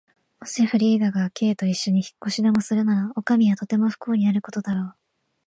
[0.39, 4.95] もしフリーダが Ｋ といっしょに引っ越しでもするなら、おかみはとても不幸になることだろう。